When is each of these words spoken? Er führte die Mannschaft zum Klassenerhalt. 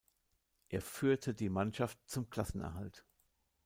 Er 0.69 0.81
führte 0.81 1.35
die 1.35 1.49
Mannschaft 1.49 1.99
zum 2.09 2.27
Klassenerhalt. 2.31 3.05